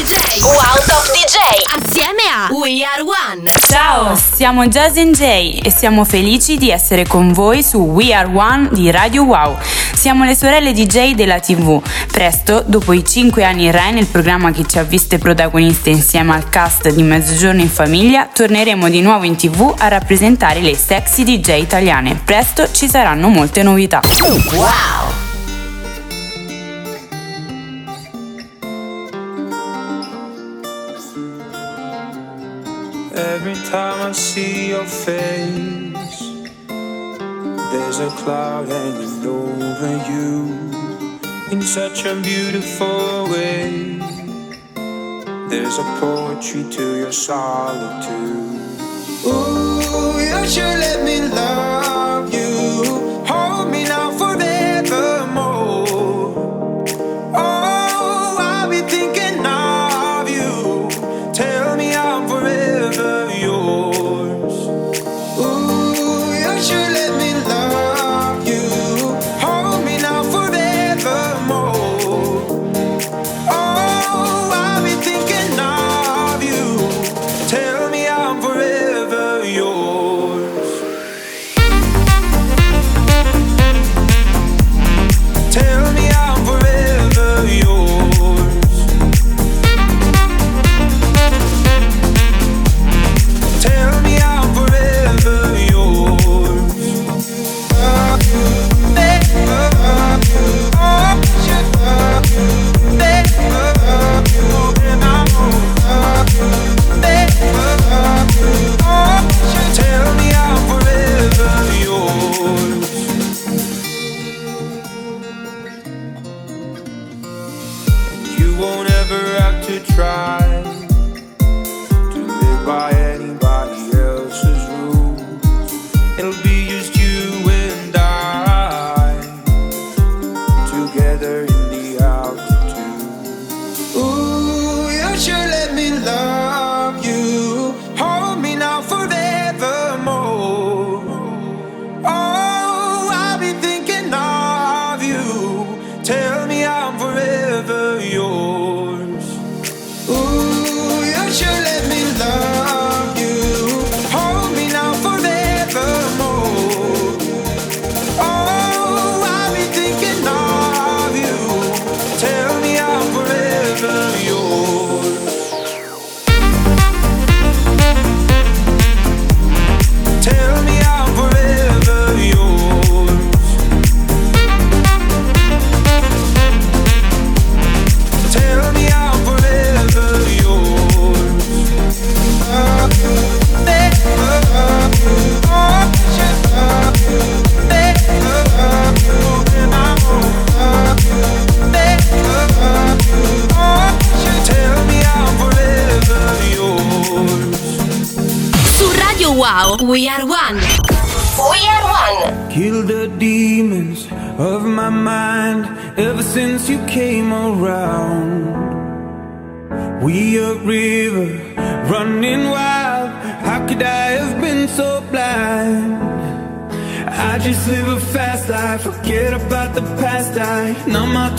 DJ. 0.00 0.40
Wow 0.44 0.82
Top 0.86 1.04
DJ. 1.12 1.36
Assieme 1.76 2.22
a 2.34 2.48
We 2.54 2.82
Are 2.82 3.02
One. 3.02 3.46
Ciao, 3.68 4.16
siamo 4.16 4.66
Jazz 4.66 4.98
J 4.98 5.60
e 5.62 5.70
siamo 5.70 6.06
felici 6.06 6.56
di 6.56 6.70
essere 6.70 7.06
con 7.06 7.34
voi 7.34 7.62
su 7.62 7.76
We 7.80 8.14
Are 8.14 8.30
One 8.32 8.70
di 8.72 8.90
Radio 8.90 9.24
Wow. 9.24 9.58
Siamo 9.92 10.24
le 10.24 10.34
sorelle 10.34 10.72
DJ 10.72 11.12
della 11.12 11.38
TV. 11.38 11.82
Presto, 12.10 12.64
dopo 12.66 12.94
i 12.94 13.04
5 13.04 13.44
anni 13.44 13.66
in 13.66 13.72
Rai 13.72 13.92
nel 13.92 14.06
programma 14.06 14.52
che 14.52 14.64
ci 14.66 14.78
ha 14.78 14.84
viste 14.84 15.18
protagoniste 15.18 15.90
insieme 15.90 16.32
al 16.32 16.48
cast 16.48 16.88
di 16.88 17.02
Mezzogiorno 17.02 17.60
in 17.60 17.68
Famiglia, 17.68 18.26
torneremo 18.32 18.88
di 18.88 19.02
nuovo 19.02 19.24
in 19.24 19.36
TV 19.36 19.74
a 19.76 19.88
rappresentare 19.88 20.60
le 20.60 20.74
sexy 20.76 21.24
DJ 21.24 21.60
italiane. 21.60 22.18
Presto 22.24 22.72
ci 22.72 22.88
saranno 22.88 23.28
molte 23.28 23.62
novità. 23.62 24.00
Wow! 24.54 25.19
Every 33.20 33.54
time 33.68 34.00
I 34.08 34.12
see 34.12 34.70
your 34.70 34.86
face, 34.86 36.20
there's 37.70 37.98
a 38.00 38.08
cloud 38.16 38.68
hanging 38.68 39.26
over 39.26 39.92
you 40.10 40.32
in 41.52 41.60
such 41.60 42.06
a 42.06 42.14
beautiful 42.22 43.28
way. 43.28 43.98
There's 45.50 45.76
a 45.78 45.84
poetry 46.00 46.64
to 46.70 46.96
your 46.96 47.12
solitude. 47.12 48.58
Ooh, 49.26 50.18
you 50.18 50.48
should 50.48 50.78
let 50.86 51.04
me 51.04 51.20
love 51.20 52.32
you. 52.32 52.49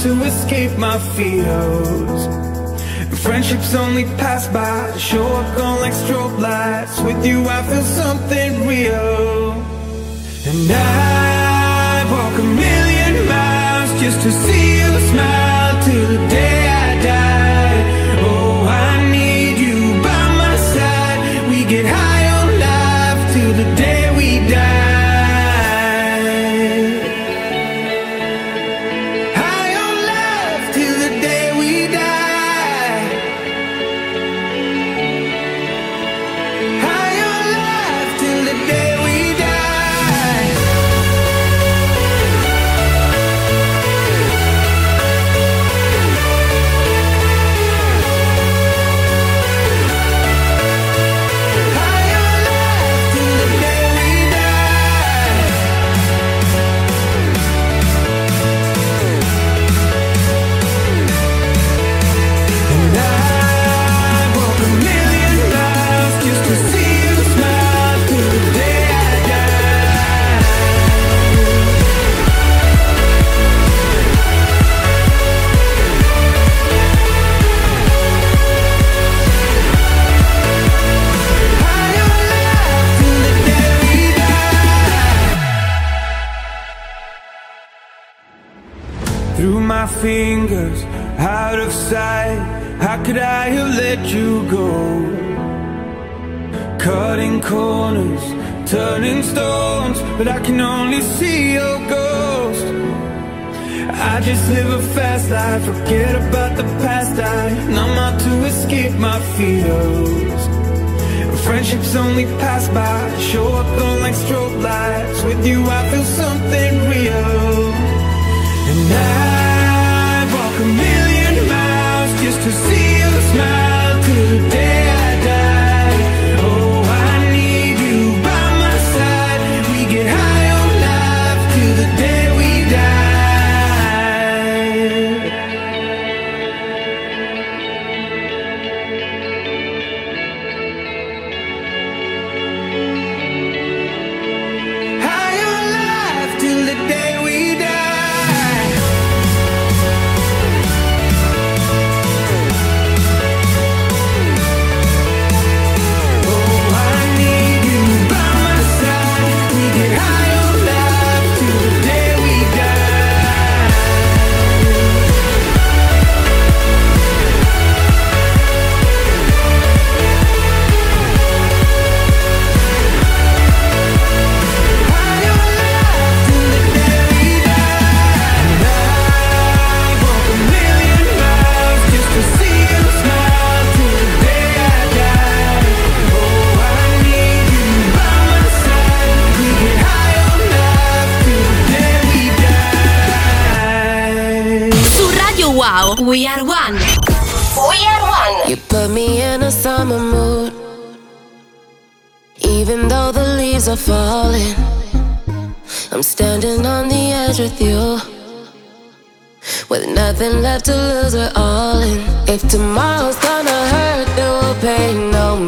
To 0.03 0.23
escape 0.23 0.75
my 0.79 0.97
fears. 1.15 2.21
Friendships 3.21 3.75
only 3.75 4.05
pass 4.17 4.47
by, 4.47 4.97
show 4.97 5.27
up 5.27 5.55
gone 5.55 5.79
like 5.79 5.93
strobe 5.93 6.39
lights. 6.39 6.99
With 7.01 7.23
you, 7.23 7.45
I 7.47 7.61
feel 7.69 7.83
something 7.83 8.67
real. 8.67 9.51
And 10.49 10.71
I 10.71 12.03
walk 12.13 12.39
a 12.39 12.47
million 12.65 13.27
miles 13.27 13.91
just 14.01 14.19
to 14.23 14.31
see 14.31 14.79
you 14.81 14.91
smile 15.11 15.83
till 15.83 16.07
the 16.13 16.27
day 16.29 16.50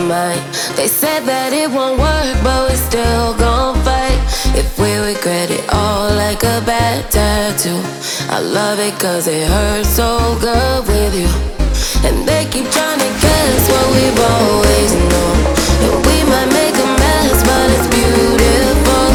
mind. 0.07 0.41
They 0.75 0.87
said 0.87 1.21
that 1.25 1.53
it 1.53 1.69
won't 1.69 1.99
work, 1.99 2.35
but 2.43 2.69
we 2.69 2.75
still 2.75 3.33
gon' 3.37 3.75
fight. 3.83 4.19
If 4.55 4.77
we 4.79 4.91
regret 4.99 5.49
it 5.49 5.63
all 5.71 6.09
like 6.13 6.43
a 6.43 6.61
bad 6.65 7.09
tattoo, 7.09 7.79
I 8.29 8.39
love 8.39 8.79
it 8.79 8.93
cause 8.99 9.27
it 9.27 9.47
hurts 9.47 9.89
so 9.89 10.37
good 10.39 10.87
with 10.87 11.13
you. 11.15 11.29
And 12.07 12.27
they 12.27 12.45
keep 12.51 12.67
trying 12.69 12.99
to 12.99 13.11
guess 13.23 13.61
what 13.71 13.85
we've 13.95 14.19
always 14.19 14.91
known. 15.11 15.37
And 15.83 15.95
we 16.07 16.17
might 16.31 16.51
make 16.51 16.75
a 16.75 16.89
mess, 16.99 17.37
but 17.47 17.65
it's 17.75 17.87
beautiful. 17.87 19.07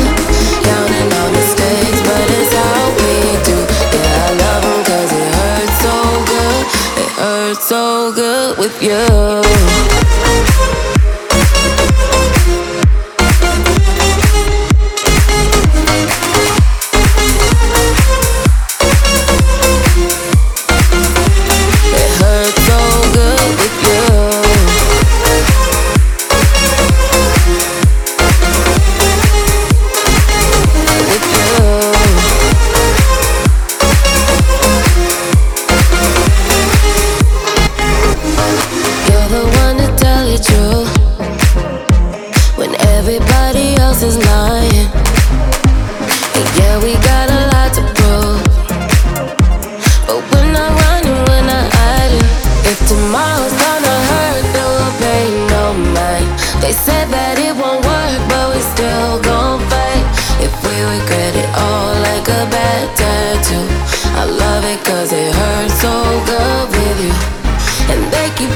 Counting 0.65 1.11
our 1.21 1.31
mistakes, 1.37 2.01
but 2.09 2.27
it's 2.39 2.53
how 2.57 2.83
we 2.99 3.15
do. 3.45 3.57
Yeah, 3.93 4.27
I 4.27 4.31
love 4.43 4.63
them 4.65 4.81
cause 4.89 5.13
it 5.13 5.29
hurts 5.37 5.77
so 5.85 5.97
good. 6.33 6.63
It 7.03 7.11
hurts 7.21 7.65
so 7.69 8.13
good 8.15 8.51
with 8.59 8.77
you. 8.83 10.48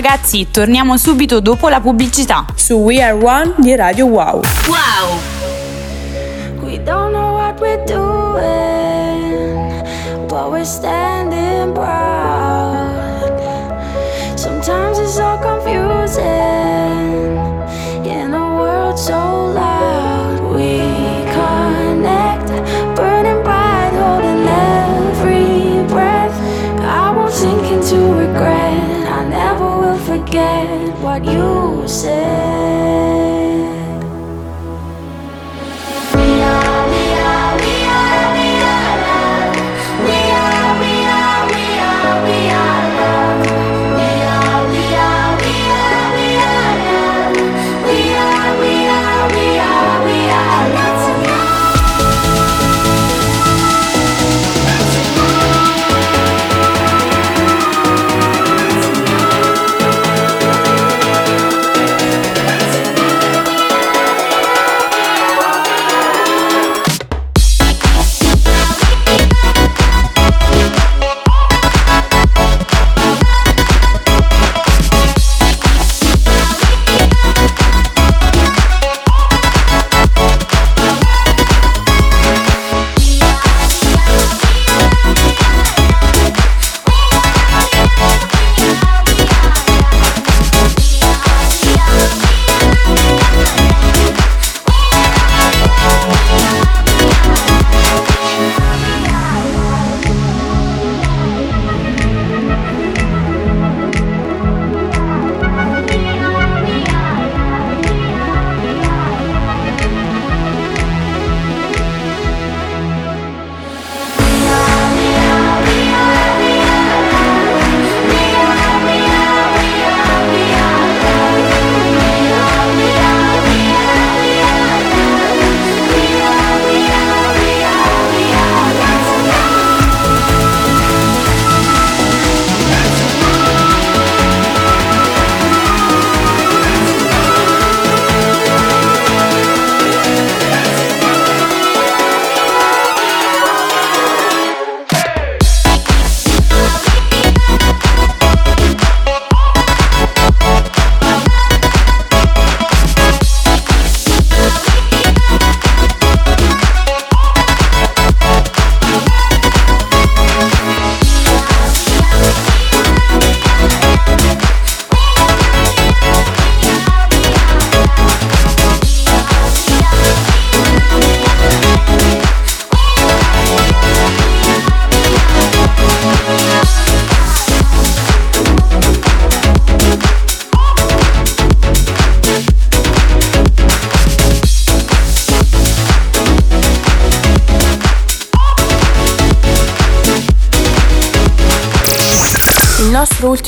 ragazzi, 0.00 0.46
torniamo 0.52 0.96
subito 0.96 1.40
dopo 1.40 1.68
la 1.68 1.80
pubblicità 1.80 2.46
su 2.54 2.74
We 2.74 3.02
Are 3.02 3.18
One 3.20 3.54
di 3.56 3.74
Radio 3.74 4.06
Wow. 4.06 4.40
Wow! 4.68 5.37
You 32.04 32.47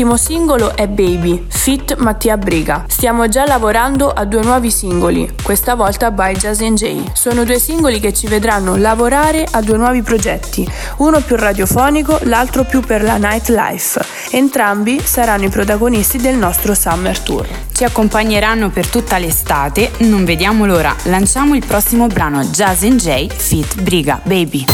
nostro 0.00 0.14
ultimo 0.14 0.16
singolo 0.16 0.76
è 0.76 0.88
Baby, 0.88 1.44
Fit 1.48 1.96
Mattia 1.96 2.38
Briga. 2.38 2.84
Stiamo 2.88 3.28
già 3.28 3.44
lavorando 3.44 4.10
a 4.10 4.24
due 4.24 4.42
nuovi 4.42 4.70
singoli, 4.70 5.30
questa 5.42 5.74
volta 5.74 6.10
by 6.10 6.34
Jazz 6.36 6.62
J. 6.62 7.12
Sono 7.12 7.44
due 7.44 7.58
singoli 7.58 8.00
che 8.00 8.14
ci 8.14 8.26
vedranno 8.26 8.76
lavorare 8.76 9.46
a 9.50 9.60
due 9.60 9.76
nuovi 9.76 10.02
progetti, 10.02 10.66
uno 10.98 11.20
più 11.20 11.36
radiofonico, 11.36 12.18
l'altro 12.22 12.64
più 12.64 12.80
per 12.80 13.02
la 13.02 13.16
nightlife. 13.16 14.00
Entrambi 14.30 15.00
saranno 15.02 15.44
i 15.44 15.50
protagonisti 15.50 16.16
del 16.16 16.36
nostro 16.36 16.74
Summer 16.74 17.18
Tour. 17.18 17.46
Ci 17.72 17.84
accompagneranno 17.84 18.70
per 18.70 18.86
tutta 18.86 19.18
l'estate, 19.18 19.90
non 19.98 20.24
vediamo 20.24 20.64
l'ora. 20.64 20.94
Lanciamo 21.04 21.54
il 21.54 21.64
prossimo 21.66 22.06
brano 22.06 22.42
Jazz 22.44 22.84
J 22.84 23.26
Fit 23.28 23.82
Briga 23.82 24.18
Baby. 24.24 24.64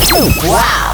Wow! 0.45 0.86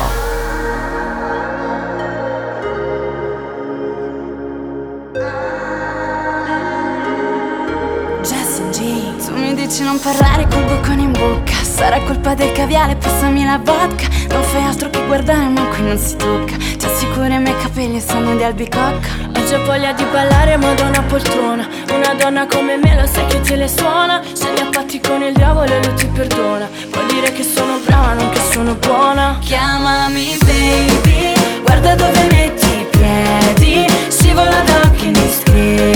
Parlare 10.02 10.48
col 10.48 10.64
boccone 10.64 11.02
in 11.02 11.12
bocca. 11.12 11.52
Sarà 11.62 12.00
colpa 12.00 12.34
del 12.34 12.50
caviale, 12.52 12.96
passami 12.96 13.44
la 13.44 13.58
vodka. 13.62 14.08
Non 14.30 14.42
fai 14.42 14.64
altro 14.64 14.90
che 14.90 15.00
guardare 15.06 15.46
ma 15.48 15.62
qui 15.68 15.82
non 15.82 15.96
si 15.96 16.16
tocca. 16.16 16.56
Ti 16.56 16.84
assicuro 16.84 17.26
i 17.26 17.38
miei 17.38 17.56
capelli 17.56 18.00
sono 18.00 18.34
di 18.34 18.42
albicocca. 18.42 19.08
Ho 19.36 19.44
già 19.46 19.58
voglia 19.64 19.92
di 19.92 20.04
ballare 20.10 20.56
ma 20.56 20.74
da 20.74 20.86
una 20.86 21.02
poltrona. 21.02 21.66
Una 21.92 22.14
donna 22.14 22.46
come 22.46 22.76
me 22.76 23.00
lo 23.00 23.06
sai 23.06 23.26
che 23.26 23.40
te 23.40 23.54
le 23.54 23.68
suona. 23.68 24.20
Scendi 24.34 24.60
a 24.60 24.68
patti 24.70 25.00
con 25.00 25.22
il 25.22 25.32
diavolo 25.34 25.72
e 25.72 25.84
lui 25.84 25.94
ti 25.94 26.06
perdona. 26.06 26.68
Puoi 26.90 27.06
dire 27.06 27.32
che 27.32 27.44
sono 27.44 27.78
brava, 27.84 28.14
non 28.14 28.28
che 28.30 28.40
sono 28.50 28.74
buona. 28.74 29.38
Chiamami 29.40 30.36
baby, 30.44 31.32
guarda 31.62 31.94
dove 31.94 32.26
metti 32.30 32.66
i 32.66 32.86
piedi. 32.90 33.86
Scivola 34.08 34.62
d'occhi 34.62 35.06
indiscreti 35.06 35.52
Quelli 35.52 35.91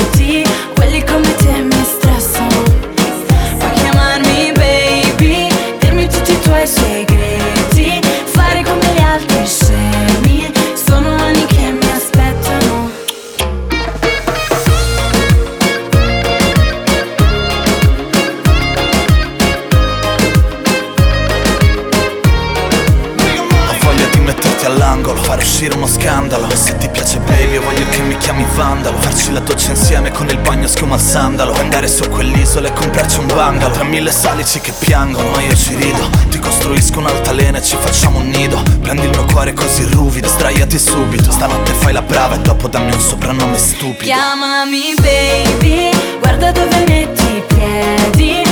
mille 34.07 34.13
salici 34.13 34.61
che 34.61 34.73
piangono 34.79 35.31
ma 35.31 35.43
io 35.43 35.55
ci 35.57 35.75
rido. 35.75 36.09
Ti 36.31 36.39
costruisco 36.39 37.01
un'altalena 37.01 37.59
e 37.59 37.63
ci 37.63 37.77
facciamo 37.77 38.19
un 38.19 38.29
nido. 38.29 38.63
Prendi 38.81 39.03
il 39.03 39.11
mio 39.11 39.25
cuore 39.25 39.53
così 39.53 39.85
ruvido 39.85 40.29
Sdraiati 40.29 40.79
subito. 40.79 41.31
Stanotte 41.33 41.73
fai 41.73 41.93
la 41.93 42.03
brava 42.03 42.37
e 42.37 42.39
dopo 42.39 42.69
dammi 42.69 42.93
un 42.93 43.01
soprannome 43.01 43.59
stupido. 43.59 44.05
Chiamami 44.05 44.95
baby 45.01 45.91
Guarda 46.21 46.53
dove 46.53 46.85
metti 46.87 47.25
i 47.25 47.43
piedi 47.47 48.46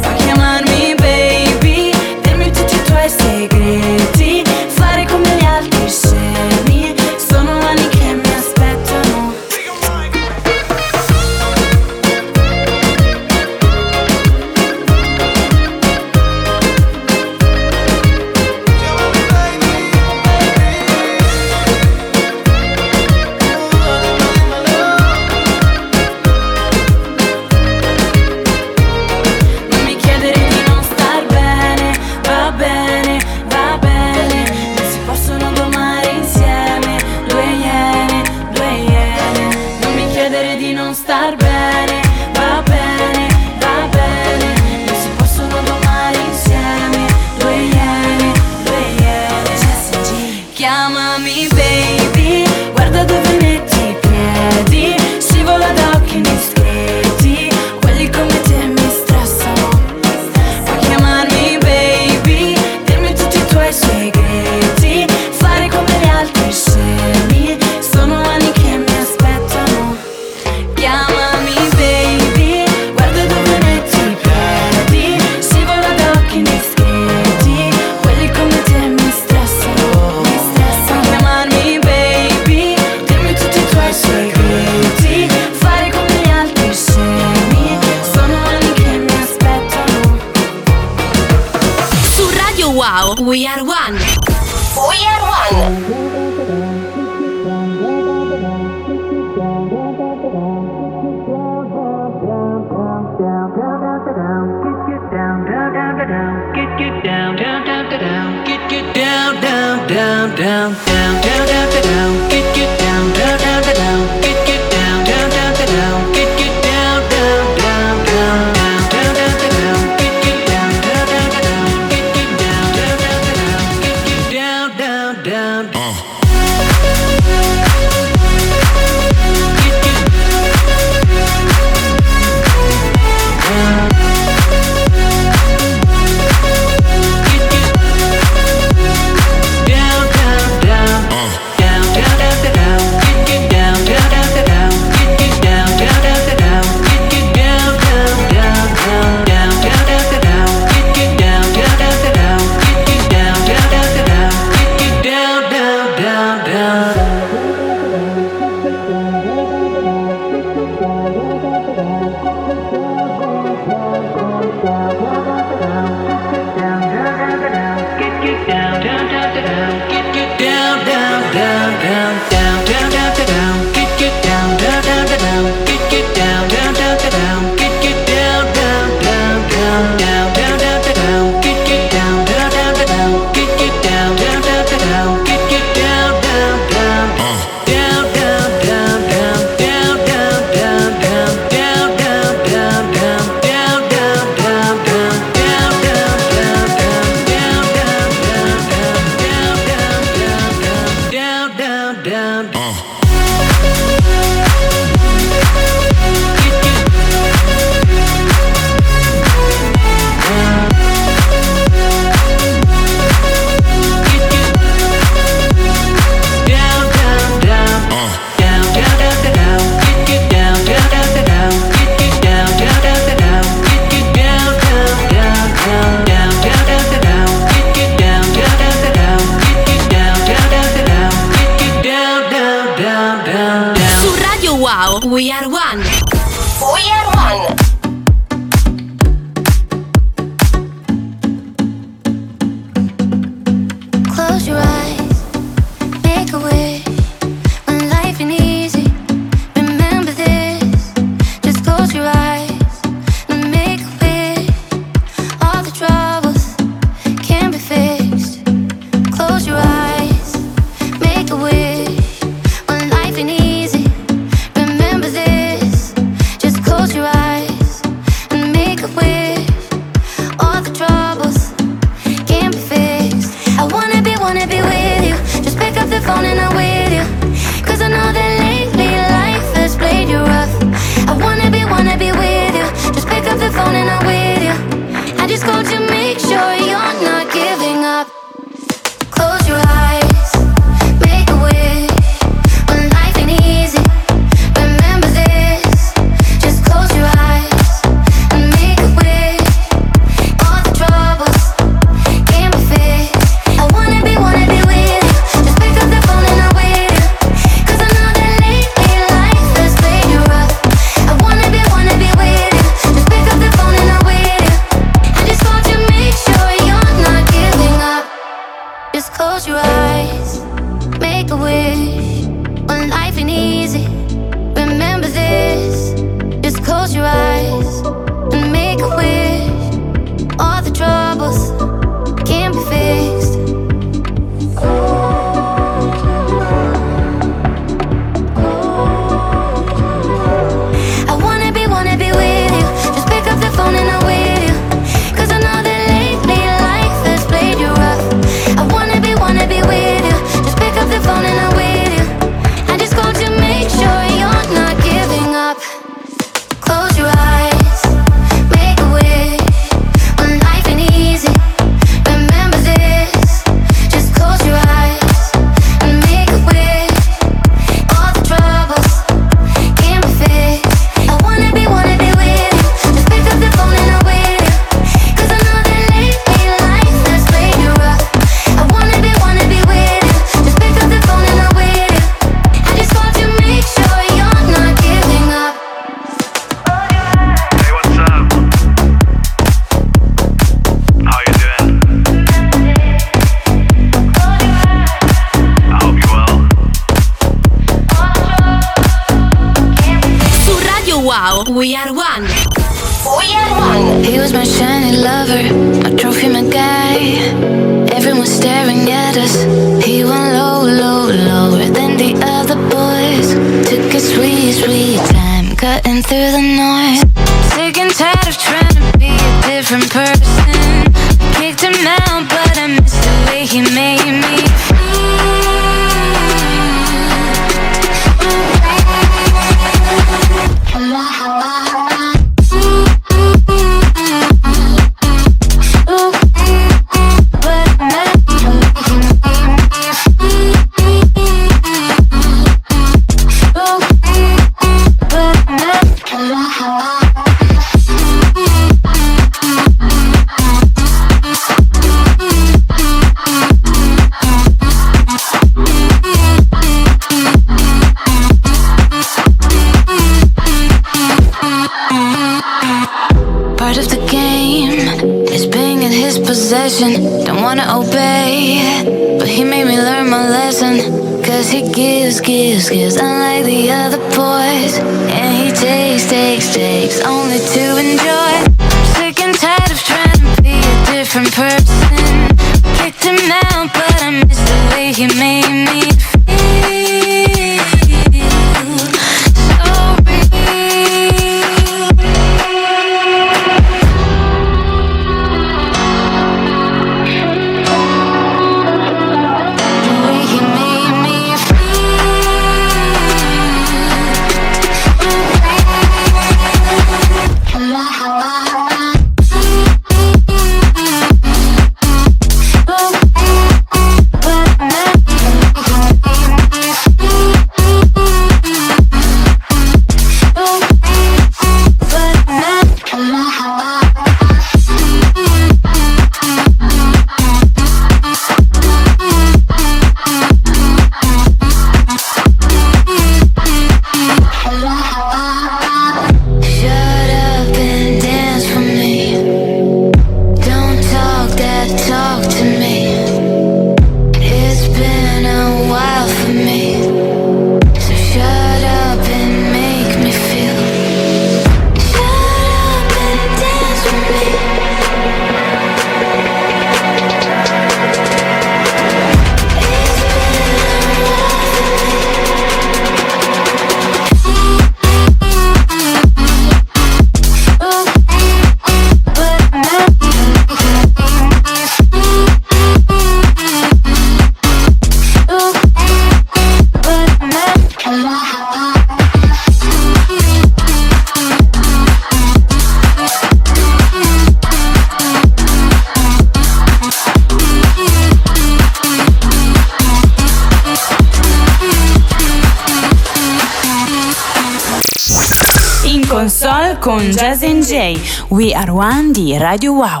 We 598.66 598.72
are 598.72 598.78
one 598.78 599.12
di 599.12 599.38
Radio 599.38 599.74
Wow. 599.74 600.00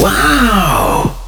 Wow! 0.00 1.19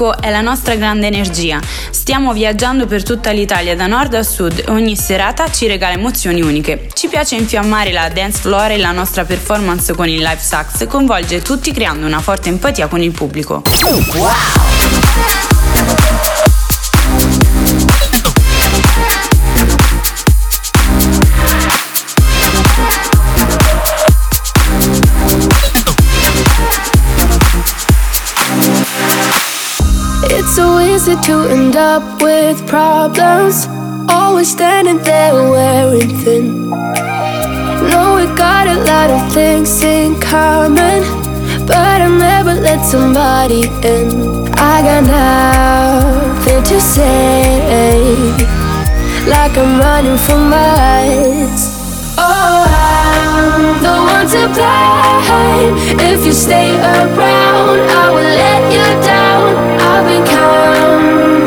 Pubblico 0.00 0.18
è 0.18 0.30
la 0.30 0.40
nostra 0.40 0.74
grande 0.76 1.06
energia. 1.06 1.60
Stiamo 1.90 2.32
viaggiando 2.32 2.86
per 2.86 3.02
tutta 3.02 3.30
l'Italia 3.30 3.76
da 3.76 3.86
nord 3.86 4.14
a 4.14 4.22
sud 4.22 4.64
e 4.66 4.70
ogni 4.70 4.96
serata 4.96 5.50
ci 5.50 5.66
regala 5.66 5.94
emozioni 5.94 6.40
uniche. 6.40 6.88
Ci 6.94 7.08
piace 7.08 7.36
infiammare 7.36 7.92
la 7.92 8.08
dance 8.08 8.40
floor 8.40 8.70
e 8.70 8.78
la 8.78 8.92
nostra 8.92 9.24
performance 9.24 9.94
con 9.94 10.08
il 10.08 10.18
live 10.18 10.38
sax 10.38 10.86
coinvolge 10.86 11.42
tutti 11.42 11.72
creando 11.72 12.06
una 12.06 12.20
forte 12.20 12.48
empatia 12.48 12.86
con 12.86 13.02
il 13.02 13.12
pubblico. 13.12 13.62
It's 13.66 15.49
easy 31.00 31.16
to 31.22 31.48
end 31.48 31.76
up 31.76 32.20
with 32.20 32.66
problems. 32.66 33.66
Always 34.08 34.50
standing 34.50 34.98
there 34.98 35.32
wearing 35.32 36.10
thin. 36.22 36.68
No, 37.90 38.16
we 38.16 38.26
got 38.36 38.66
a 38.66 38.76
lot 38.90 39.08
of 39.08 39.32
things 39.32 39.82
in 39.82 40.20
common. 40.20 41.00
But 41.66 42.02
I 42.02 42.08
never 42.08 42.54
let 42.54 42.84
somebody 42.84 43.62
in. 43.82 44.08
I 44.72 44.76
got 44.88 45.02
nothing 45.16 46.62
to 46.64 46.80
say. 46.80 47.96
Like 49.26 49.56
I'm 49.56 49.80
running 49.80 50.18
for 50.18 50.36
miles. 50.36 51.69
I'm 53.60 53.76
the 53.82 53.96
one 54.14 54.26
to 54.34 54.42
blame. 54.56 55.74
If 56.00 56.24
you 56.24 56.32
stay 56.32 56.76
around, 56.76 57.78
I 58.00 58.10
will 58.14 58.32
let 58.42 58.62
you 58.72 58.86
down. 59.04 59.80
I've 59.80 60.06
been 60.08 60.24
counting 60.24 61.39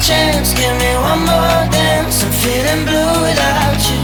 chance, 0.00 0.52
give 0.54 0.76
me 0.78 0.92
one 0.96 1.20
more 1.20 1.62
dance. 1.70 2.22
I'm 2.24 2.32
feeling 2.42 2.84
blue 2.84 3.14
without 3.26 3.80
you. 3.88 4.00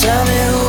Tell 0.00 0.22
me 0.24 0.38
who 0.50 0.59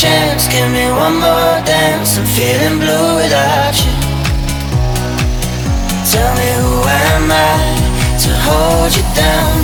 chance, 0.00 0.48
give 0.48 0.70
me 0.72 0.86
one 0.90 1.16
more 1.20 1.60
dance. 1.68 2.16
I'm 2.16 2.24
feeling 2.24 2.78
blue 2.78 3.16
without 3.20 3.76
you. 3.84 3.92
Tell 6.12 6.32
me 6.40 6.48
who 6.60 6.74
am 6.88 7.30
I 7.30 7.58
to 8.22 8.30
hold 8.46 8.96
you 8.96 9.04
down? 9.14 9.59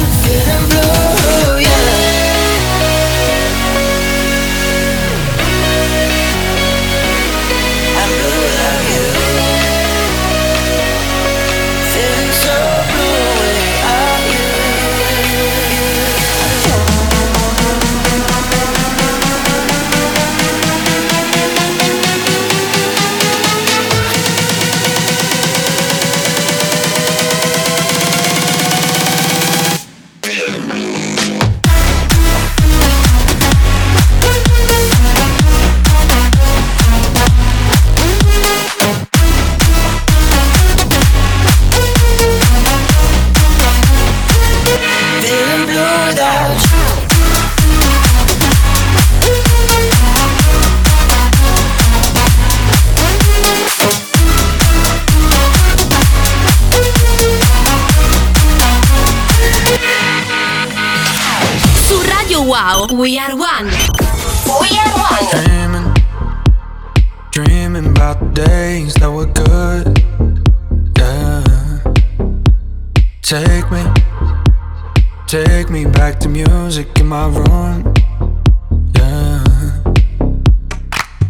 We 62.96 63.18
are 63.18 63.36
one. 63.36 63.66
We 63.66 64.68
are 64.78 64.92
one. 64.96 65.26
Dreaming, 65.30 65.94
dreaming 67.30 67.86
about 67.90 68.18
the 68.20 68.44
days 68.46 68.94
that 68.94 69.10
were 69.10 69.26
good. 69.26 70.00
Yeah. 70.96 71.44
Take 73.20 73.70
me, 73.70 73.84
take 75.26 75.68
me 75.68 75.84
back 75.84 76.18
to 76.20 76.30
music 76.30 76.98
in 76.98 77.08
my 77.08 77.26
room. 77.26 77.92
Yeah. 78.94 79.44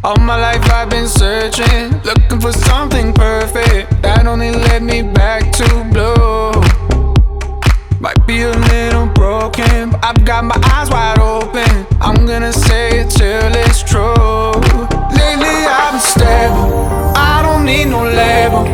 All 0.04 0.18
my 0.18 0.36
life 0.36 0.70
I've 0.70 0.88
been 0.88 1.08
searching, 1.08 2.00
looking 2.04 2.40
for 2.40 2.52
something 2.52 3.12
perfect 3.12 4.02
that 4.02 4.28
only 4.28 4.52
led 4.52 4.84
me 4.84 5.02
back 5.02 5.50
to 5.54 5.64
blue. 5.92 6.75
Be 8.26 8.42
a 8.42 8.50
little 8.50 9.06
broken, 9.06 9.90
but 9.90 10.04
I've 10.04 10.24
got 10.24 10.42
my 10.44 10.56
eyes 10.74 10.90
wide 10.90 11.20
open. 11.20 11.86
I'm 12.00 12.26
gonna 12.26 12.52
say 12.52 13.00
it 13.00 13.10
till 13.10 13.54
it's 13.54 13.84
true. 13.84 14.50
Lately 15.14 15.56
I've 15.62 15.92
been 15.92 16.00
stable, 16.00 17.14
I 17.14 17.40
don't 17.44 17.64
need 17.64 17.84
no 17.86 18.02
label. 18.02 18.64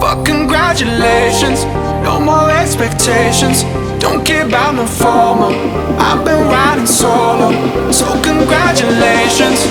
Fuck 0.00 0.24
congratulations, 0.24 1.64
no 2.04 2.20
more 2.20 2.50
expectations. 2.50 3.64
Don't 3.98 4.24
care 4.24 4.46
about 4.46 4.76
no 4.76 4.86
formal. 4.86 5.52
I've 5.98 6.24
been 6.24 6.46
riding 6.46 6.86
solo, 6.86 7.50
so 7.90 8.06
congratulations. 8.22 9.66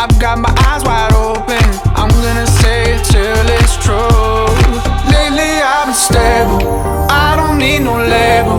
I've 0.00 0.18
got 0.18 0.38
my 0.38 0.48
eyes 0.64 0.82
wide 0.82 1.12
open. 1.12 1.62
I'm 1.94 2.08
gonna 2.24 2.46
say 2.46 2.94
it 2.94 3.04
till 3.04 3.46
it's 3.60 3.76
true. 3.84 4.48
Lately 5.12 5.60
I've 5.60 5.88
been 5.88 5.94
stable, 5.94 6.80
I 7.10 7.36
don't 7.36 7.58
need 7.58 7.80
no 7.80 7.98
label. 8.00 8.58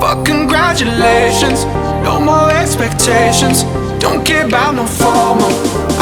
Fuck 0.00 0.26
congratulations, 0.26 1.64
no 2.02 2.18
more 2.18 2.50
expectations. 2.50 3.62
Don't 4.02 4.26
care 4.26 4.44
about 4.44 4.74
no 4.74 4.84
formal. 4.84 5.52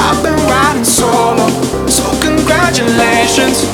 I've 0.06 0.22
been 0.22 0.40
riding 0.48 0.86
solo, 0.86 1.46
so 1.86 2.04
congratulations. 2.22 3.68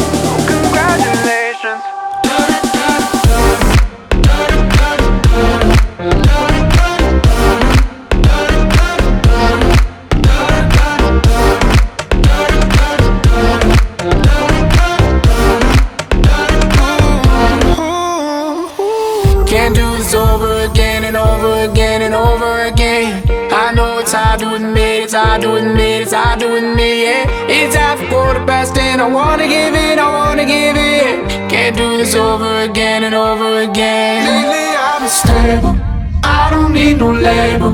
It's 24.04 24.12
to 24.12 24.54
admit, 24.54 24.76
it. 24.76 25.04
it's 25.04 25.12
to 25.12 25.54
admit, 25.54 25.78
it. 25.78 26.02
it's 26.02 26.12
hard 26.12 26.40
to 26.40 26.54
admit, 26.56 26.96
yeah. 27.06 27.46
It's 27.48 27.74
half 27.74 28.00
a 28.00 28.06
quarter 28.08 28.44
past 28.44 28.76
and 28.76 29.00
I 29.00 29.08
wanna 29.08 29.48
give 29.48 29.74
it, 29.74 29.98
I 29.98 30.08
wanna 30.12 30.44
give 30.44 30.76
it. 30.76 31.50
Can't 31.50 31.76
do 31.76 31.96
this 31.96 32.14
over 32.14 32.62
again 32.62 33.04
and 33.04 33.14
over 33.14 33.62
again. 33.62 34.26
Lately 34.26 34.76
I've 34.76 35.00
been 35.00 35.08
stable, 35.08 35.76
I 36.22 36.50
don't 36.50 36.72
need 36.74 36.98
no 36.98 37.12
label. 37.12 37.72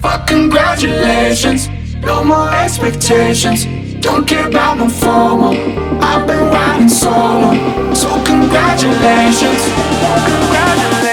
Fuck 0.00 0.26
congratulations, 0.28 1.68
no 2.00 2.22
more 2.22 2.50
expectations. 2.50 3.64
Don't 4.00 4.26
care 4.26 4.48
about 4.48 4.78
no 4.78 4.88
formal. 4.88 5.54
I've 6.00 6.26
been 6.26 6.44
riding 6.50 6.88
solo, 6.88 7.54
so 7.94 8.08
congratulations, 8.24 9.62
congratulations. 10.30 11.11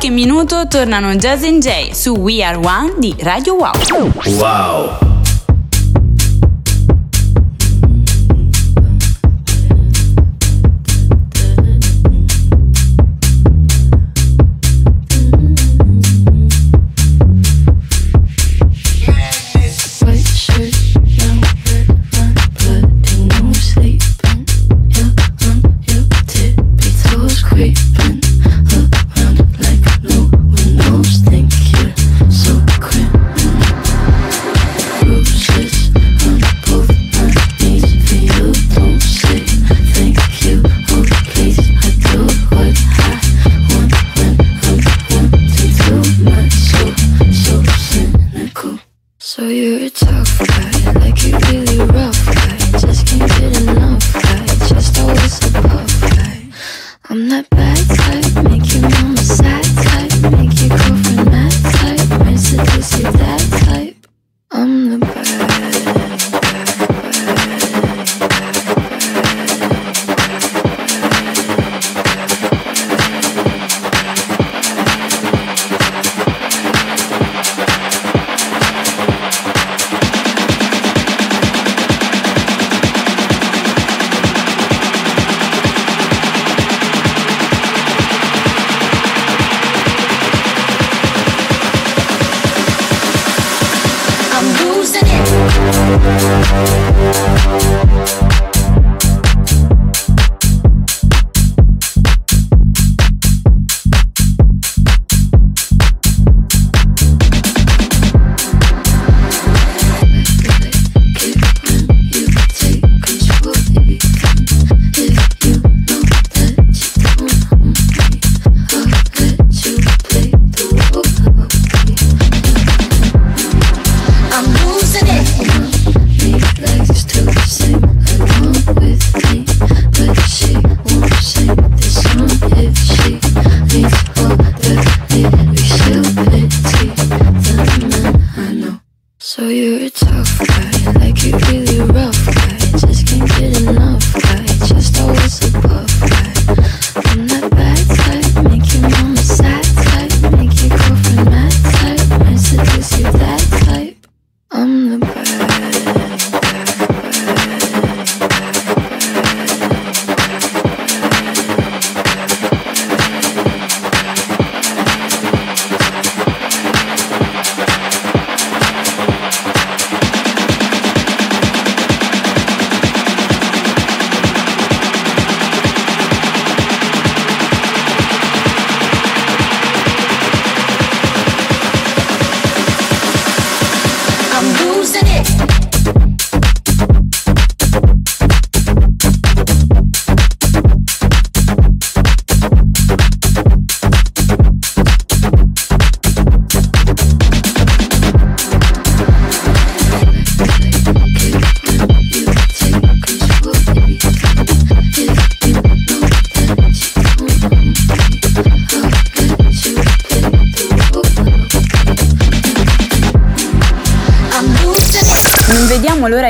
Qualche 0.00 0.08
minuto 0.08 0.66
tornano 0.66 1.14
Jazz 1.14 1.44
and 1.44 1.60
Jay 1.60 1.94
su 1.94 2.14
We 2.14 2.42
Are 2.42 2.56
One 2.56 2.94
di 2.96 3.14
Radio 3.18 3.52
Wow. 3.56 4.10
Wow. 4.38 5.09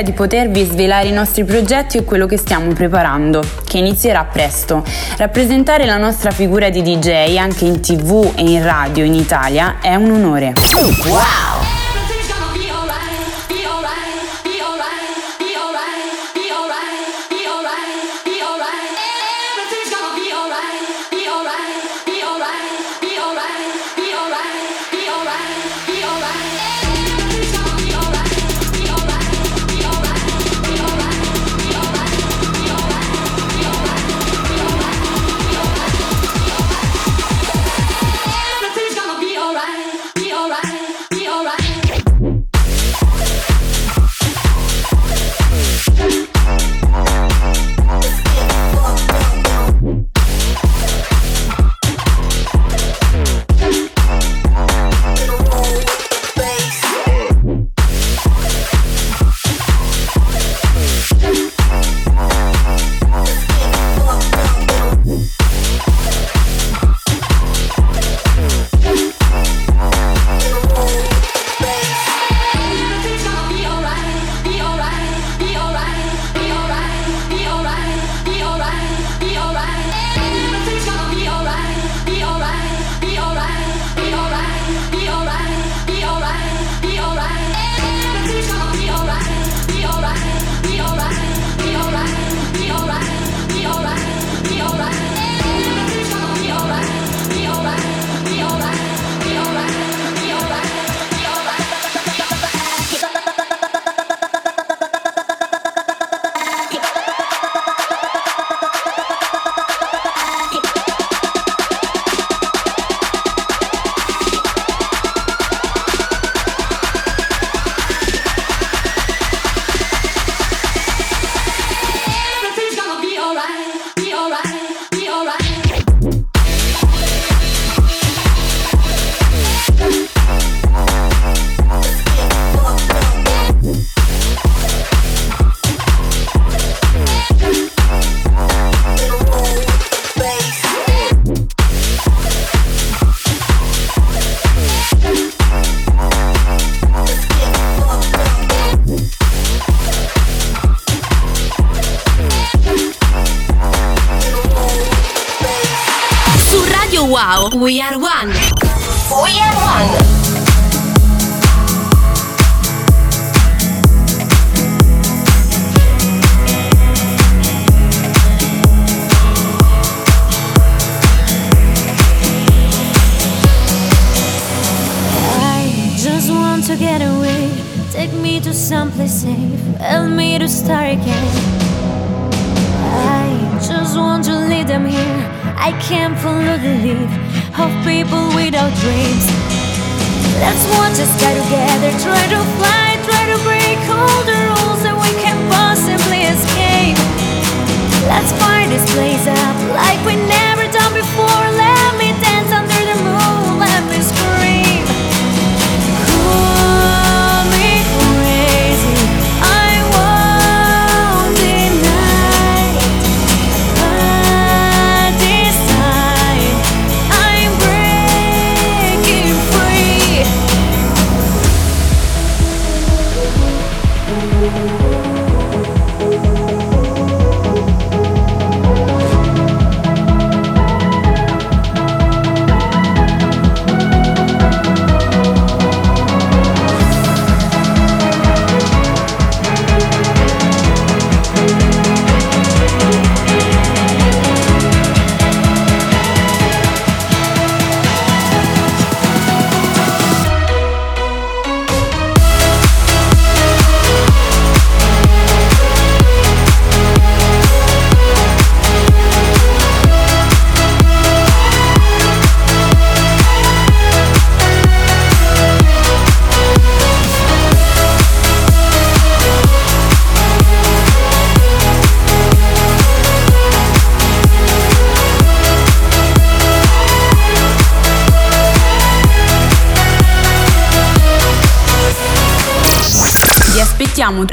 l'idea 0.01 0.03
di 0.03 0.11
potervi 0.11 0.65
svelare 0.65 1.07
i 1.07 1.11
nostri 1.11 1.43
progetti 1.43 1.97
e 1.97 2.03
quello 2.03 2.25
che 2.25 2.37
stiamo 2.37 2.73
preparando, 2.73 3.43
che 3.65 3.77
inizierà 3.77 4.23
presto. 4.25 4.83
Rappresentare 5.17 5.85
la 5.85 5.97
nostra 5.97 6.31
figura 6.31 6.69
di 6.69 6.81
DJ 6.81 7.37
anche 7.37 7.65
in 7.65 7.79
tv 7.79 8.33
e 8.35 8.41
in 8.41 8.63
radio 8.63 9.03
in 9.03 9.13
Italia 9.13 9.77
è 9.81 9.95
un 9.95 10.11
onore. 10.11 10.53
Wow! 11.05 11.40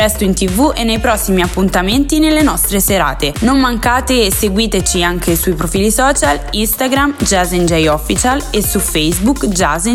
Presto 0.09 0.25
in 0.25 0.33
tv 0.33 0.73
e 0.75 0.85
nei 0.85 0.99
prossimi 1.01 1.43
appuntamenti 1.43 2.19
nelle 2.19 2.41
nostre 2.41 2.81
serate. 2.81 3.35
Non 3.41 3.59
mancate 3.59 4.25
e 4.25 4.33
seguiteci 4.33 5.03
anche 5.03 5.37
sui 5.37 5.53
profili 5.53 5.91
social 5.91 6.41
Instagram 6.53 7.15
Jazz 7.19 7.53
Official 7.89 8.43
e 8.51 8.63
su 8.63 8.79
Facebook 8.79 9.47
Jazz. 9.49 9.87